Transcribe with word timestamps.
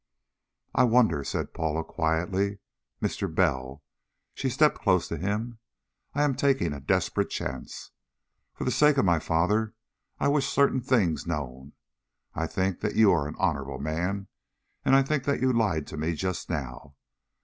"I 0.73 0.83
wonder," 0.85 1.23
said 1.23 1.53
Paula 1.53 1.83
quietly. 1.83 2.57
"Mr. 3.03 3.31
Bell" 3.31 3.83
she 4.33 4.49
stepped 4.49 4.79
close 4.79 5.07
to 5.09 5.15
him 5.17 5.59
"I 6.15 6.23
am 6.23 6.33
taking 6.33 6.73
a 6.73 6.79
desperate 6.79 7.29
chance. 7.29 7.91
For 8.55 8.63
the 8.63 8.71
sake 8.71 8.97
of 8.97 9.05
my 9.05 9.19
father, 9.19 9.75
I 10.19 10.27
wish 10.27 10.47
certain 10.49 10.81
things 10.81 11.27
known. 11.27 11.73
I 12.33 12.47
think 12.47 12.79
that 12.79 12.95
you 12.95 13.11
are 13.11 13.27
an 13.27 13.35
honorable 13.37 13.77
man, 13.77 14.27
and 14.83 14.95
I 14.95 15.03
think 15.03 15.25
that 15.25 15.39
you 15.39 15.53
lied 15.53 15.85
to 15.85 15.97
me 15.97 16.13
just 16.15 16.49
now. 16.49 16.95